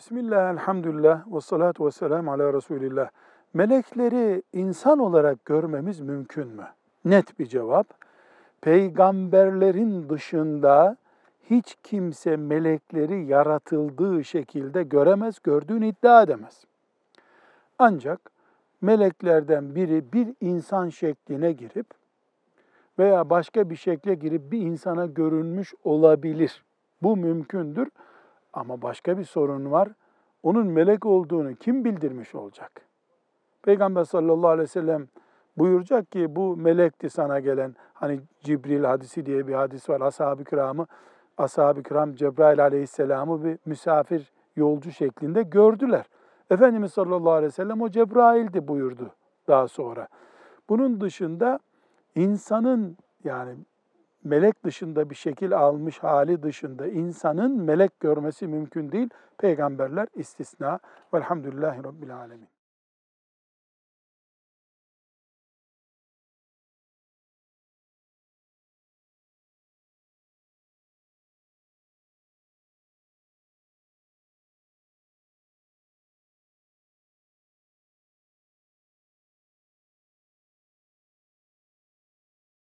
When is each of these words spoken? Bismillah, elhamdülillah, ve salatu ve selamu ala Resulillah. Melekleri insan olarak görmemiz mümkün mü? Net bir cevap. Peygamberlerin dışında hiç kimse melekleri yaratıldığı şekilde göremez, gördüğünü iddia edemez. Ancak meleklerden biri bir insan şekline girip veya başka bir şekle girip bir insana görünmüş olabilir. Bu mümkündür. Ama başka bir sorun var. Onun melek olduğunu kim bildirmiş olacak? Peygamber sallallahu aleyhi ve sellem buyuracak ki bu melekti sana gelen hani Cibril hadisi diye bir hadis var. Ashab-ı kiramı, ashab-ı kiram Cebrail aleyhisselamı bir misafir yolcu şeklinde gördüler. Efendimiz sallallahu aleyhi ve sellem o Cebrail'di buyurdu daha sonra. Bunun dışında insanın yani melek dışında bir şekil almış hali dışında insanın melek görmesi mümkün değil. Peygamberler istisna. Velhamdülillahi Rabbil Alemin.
Bismillah, 0.00 0.52
elhamdülillah, 0.52 1.34
ve 1.34 1.40
salatu 1.40 1.86
ve 1.86 1.90
selamu 1.90 2.32
ala 2.32 2.52
Resulillah. 2.52 3.08
Melekleri 3.54 4.42
insan 4.52 4.98
olarak 4.98 5.44
görmemiz 5.44 6.00
mümkün 6.00 6.48
mü? 6.48 6.66
Net 7.04 7.38
bir 7.38 7.46
cevap. 7.46 7.86
Peygamberlerin 8.60 10.08
dışında 10.08 10.96
hiç 11.50 11.76
kimse 11.82 12.36
melekleri 12.36 13.24
yaratıldığı 13.26 14.24
şekilde 14.24 14.82
göremez, 14.82 15.38
gördüğünü 15.44 15.86
iddia 15.86 16.22
edemez. 16.22 16.64
Ancak 17.78 18.20
meleklerden 18.80 19.74
biri 19.74 20.12
bir 20.12 20.34
insan 20.40 20.88
şekline 20.88 21.52
girip 21.52 21.86
veya 22.98 23.30
başka 23.30 23.70
bir 23.70 23.76
şekle 23.76 24.14
girip 24.14 24.52
bir 24.52 24.60
insana 24.60 25.06
görünmüş 25.06 25.74
olabilir. 25.84 26.64
Bu 27.02 27.16
mümkündür. 27.16 27.88
Ama 28.52 28.82
başka 28.82 29.18
bir 29.18 29.24
sorun 29.24 29.70
var. 29.70 29.88
Onun 30.42 30.66
melek 30.66 31.06
olduğunu 31.06 31.54
kim 31.54 31.84
bildirmiş 31.84 32.34
olacak? 32.34 32.72
Peygamber 33.62 34.04
sallallahu 34.04 34.48
aleyhi 34.48 34.62
ve 34.62 34.66
sellem 34.66 35.08
buyuracak 35.58 36.12
ki 36.12 36.36
bu 36.36 36.56
melekti 36.56 37.10
sana 37.10 37.40
gelen 37.40 37.76
hani 37.94 38.20
Cibril 38.40 38.84
hadisi 38.84 39.26
diye 39.26 39.46
bir 39.46 39.54
hadis 39.54 39.88
var. 39.88 40.00
Ashab-ı 40.00 40.44
kiramı, 40.44 40.86
ashab-ı 41.38 41.82
kiram 41.82 42.14
Cebrail 42.14 42.62
aleyhisselamı 42.62 43.44
bir 43.44 43.58
misafir 43.66 44.32
yolcu 44.56 44.90
şeklinde 44.90 45.42
gördüler. 45.42 46.04
Efendimiz 46.50 46.92
sallallahu 46.92 47.32
aleyhi 47.32 47.52
ve 47.52 47.54
sellem 47.54 47.82
o 47.82 47.90
Cebrail'di 47.90 48.68
buyurdu 48.68 49.10
daha 49.48 49.68
sonra. 49.68 50.08
Bunun 50.68 51.00
dışında 51.00 51.58
insanın 52.14 52.96
yani 53.24 53.56
melek 54.24 54.64
dışında 54.64 55.10
bir 55.10 55.14
şekil 55.14 55.58
almış 55.58 55.98
hali 55.98 56.42
dışında 56.42 56.86
insanın 56.86 57.62
melek 57.62 58.00
görmesi 58.00 58.46
mümkün 58.46 58.92
değil. 58.92 59.08
Peygamberler 59.38 60.08
istisna. 60.14 60.78
Velhamdülillahi 61.14 61.84
Rabbil 61.84 62.16
Alemin. 62.16 62.59